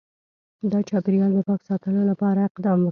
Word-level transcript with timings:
د 0.71 0.73
چاپیریال 0.89 1.31
د 1.35 1.39
پاک 1.47 1.61
ساتلو 1.69 2.01
لپاره 2.11 2.39
اقدام 2.49 2.75
وکړي 2.75 2.79